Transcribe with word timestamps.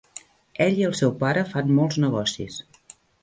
Ell 0.63 0.79
i 0.79 0.85
el 0.87 0.95
seu 0.99 1.13
pare 1.25 1.45
fan 1.53 1.71
molts 1.81 1.99
negocis. 2.07 2.57